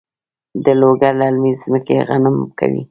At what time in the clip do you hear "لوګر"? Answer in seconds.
0.79-1.13